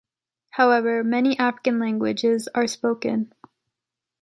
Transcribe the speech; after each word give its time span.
However, 0.49 1.03
many 1.03 1.37
African 1.37 1.77
languages 1.77 2.49
are 2.55 2.65
spoken. 2.65 3.31